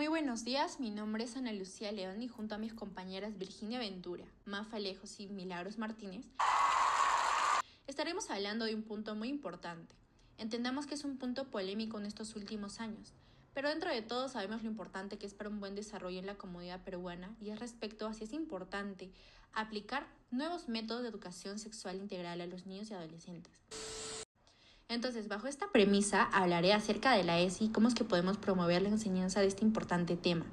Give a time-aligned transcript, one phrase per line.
[0.00, 3.78] Muy buenos días, mi nombre es Ana Lucía León y junto a mis compañeras Virginia
[3.78, 6.24] Ventura, Mafa Lejos y Milagros Martínez,
[7.86, 9.94] estaremos hablando de un punto muy importante.
[10.38, 13.12] Entendamos que es un punto polémico en estos últimos años,
[13.52, 16.38] pero dentro de todo sabemos lo importante que es para un buen desarrollo en la
[16.38, 19.10] comunidad peruana y es respecto a si es importante
[19.52, 23.52] aplicar nuevos métodos de educación sexual integral a los niños y adolescentes.
[24.90, 28.82] Entonces, bajo esta premisa, hablaré acerca de la ESI y cómo es que podemos promover
[28.82, 30.44] la enseñanza de este importante tema.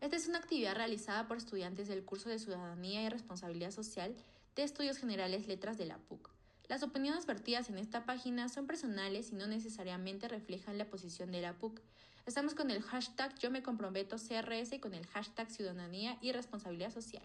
[0.00, 4.14] Esta es una actividad realizada por estudiantes del curso de Ciudadanía y Responsabilidad Social
[4.54, 6.39] de Estudios Generales Letras de la PUC.
[6.70, 11.40] Las opiniones vertidas en esta página son personales y no necesariamente reflejan la posición de
[11.40, 11.80] la PUC.
[12.26, 16.92] Estamos con el hashtag Yo me comprometo CRS y con el hashtag Ciudadanía y Responsabilidad
[16.92, 17.24] Social.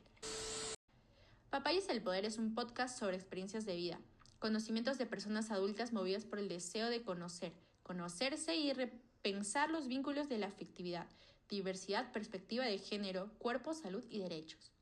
[1.52, 4.00] Papayas el Poder es un podcast sobre experiencias de vida,
[4.40, 10.28] conocimientos de personas adultas movidas por el deseo de conocer, conocerse y repensar los vínculos
[10.28, 11.06] de la afectividad,
[11.50, 14.75] diversidad, perspectiva de género, cuerpo, salud y derechos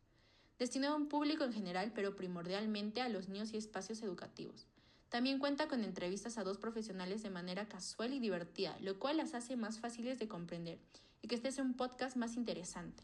[0.59, 4.67] destinado a un público en general, pero primordialmente a los niños y espacios educativos.
[5.09, 9.35] También cuenta con entrevistas a dos profesionales de manera casual y divertida, lo cual las
[9.35, 10.79] hace más fáciles de comprender
[11.21, 13.03] y que este sea un podcast más interesante.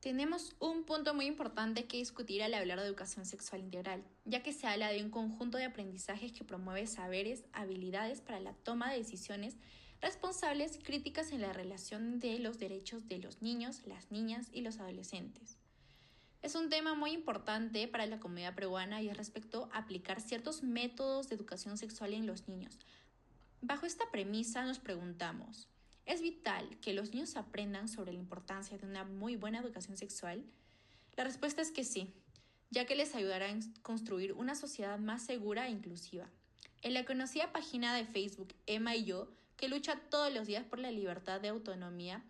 [0.00, 4.54] Tenemos un punto muy importante que discutir al hablar de educación sexual integral, ya que
[4.54, 8.96] se habla de un conjunto de aprendizajes que promueve saberes, habilidades para la toma de
[8.96, 9.56] decisiones
[10.00, 14.78] responsables críticas en la relación de los derechos de los niños, las niñas y los
[14.78, 15.58] adolescentes.
[16.42, 20.62] Es un tema muy importante para la comunidad peruana y es respecto a aplicar ciertos
[20.62, 22.78] métodos de educación sexual en los niños.
[23.60, 25.68] Bajo esta premisa nos preguntamos,
[26.06, 30.46] ¿es vital que los niños aprendan sobre la importancia de una muy buena educación sexual?
[31.14, 32.14] La respuesta es que sí,
[32.70, 36.26] ya que les ayudará a construir una sociedad más segura e inclusiva.
[36.80, 39.28] En la conocida página de Facebook Emma y yo
[39.60, 42.24] que lucha todos los días por la libertad de autonomía,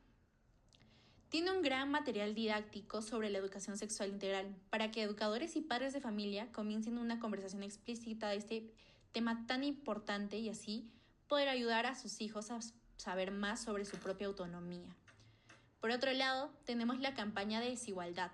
[1.29, 5.93] tiene un gran material didáctico sobre la educación sexual integral para que educadores y padres
[5.93, 8.75] de familia comiencen una conversación explícita de este
[9.13, 10.91] tema tan importante y así
[11.29, 12.59] poder ayudar a sus hijos a
[12.97, 14.89] saber más sobre su propia autonomía.
[15.81, 18.33] Por otro lado, tenemos la campaña de desigualdad,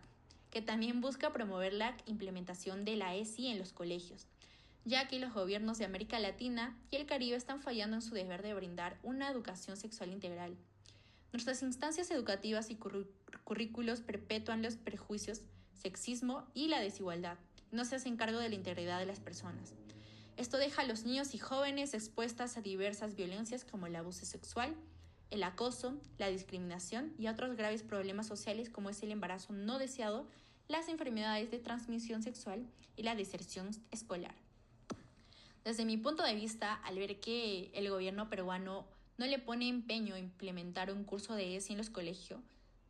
[0.51, 4.27] que también busca promover la implementación de la ESI en los colegios,
[4.87, 8.43] ya que los gobiernos de América Latina y el Caribe están fallando en su deber
[8.43, 10.57] de brindar una educación sexual integral.
[11.33, 12.79] Nuestras instancias educativas y
[13.45, 15.43] currículos perpetúan los prejuicios,
[15.75, 17.37] sexismo y la desigualdad.
[17.73, 19.75] No se hacen cargo de la integridad de las personas.
[20.37, 24.73] Esto deja a los niños y jóvenes expuestas a diversas violencias como el abuso sexual,
[25.31, 30.29] el acoso, la discriminación y otros graves problemas sociales como es el embarazo no deseado,
[30.69, 32.65] las enfermedades de transmisión sexual
[32.95, 34.46] y la deserción escolar.
[35.67, 38.87] Desde mi punto de vista, al ver que el gobierno peruano
[39.19, 42.39] no le pone empeño a implementar un curso de ESI en los, colegios,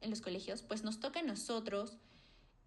[0.02, 1.96] en los colegios, pues nos toca a nosotros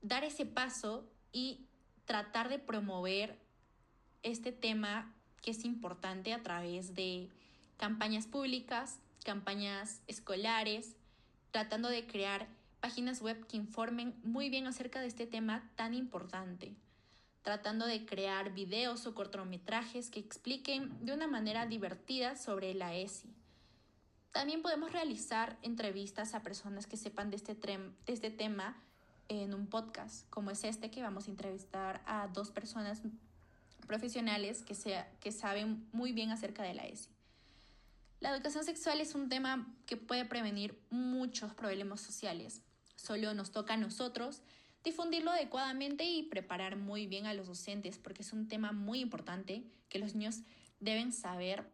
[0.02, 1.68] dar ese paso y
[2.06, 3.38] tratar de promover
[4.24, 7.30] este tema que es importante a través de
[7.78, 10.96] campañas públicas, campañas escolares,
[11.52, 12.48] tratando de crear
[12.80, 16.74] páginas web que informen muy bien acerca de este tema tan importante
[17.42, 23.34] tratando de crear videos o cortometrajes que expliquen de una manera divertida sobre la ESI.
[24.32, 28.78] También podemos realizar entrevistas a personas que sepan de este, de este tema
[29.28, 33.02] en un podcast, como es este que vamos a entrevistar a dos personas
[33.88, 37.10] profesionales que, sea, que saben muy bien acerca de la ESI.
[38.20, 42.62] La educación sexual es un tema que puede prevenir muchos problemas sociales.
[42.96, 44.42] Solo nos toca a nosotros
[44.84, 49.64] difundirlo adecuadamente y preparar muy bien a los docentes, porque es un tema muy importante
[49.90, 50.42] que los niños
[50.80, 51.66] deben saber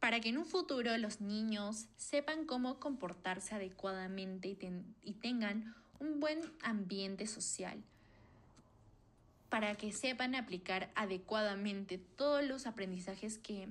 [0.00, 4.56] para que en un futuro los niños sepan cómo comportarse adecuadamente
[5.02, 7.82] y, tengan un buen ambiente social,
[9.50, 13.68] para que sepan aplicar adecuadamente todos los aprendizajes que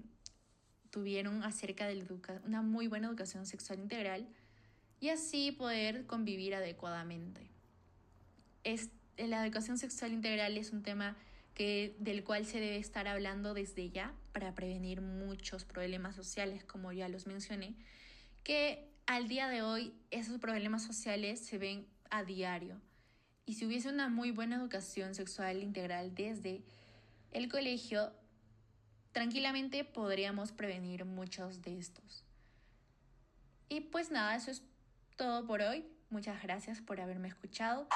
[0.92, 2.06] tuvieron acerca de
[2.46, 4.28] una muy buena educación sexual integral
[5.00, 7.50] y así poder convivir adecuadamente.
[8.63, 11.16] Es, la educación sexual integral es un tema
[11.54, 16.92] que, del cual se debe estar hablando desde ya para prevenir muchos problemas sociales, como
[16.92, 17.75] ya los mencioné,
[18.44, 22.80] que al día de hoy esos problemas sociales se ven a diario.
[23.45, 26.63] Y si hubiese una muy buena educación sexual integral desde
[27.31, 28.13] el colegio,
[29.12, 32.24] tranquilamente podríamos prevenir muchos de estos.
[33.68, 34.63] Y pues nada, eso es
[35.19, 35.86] todo por hoy.
[36.10, 37.88] Muchas gracias por haberme escuchado.